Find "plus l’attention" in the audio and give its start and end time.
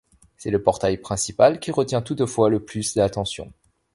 2.65-3.53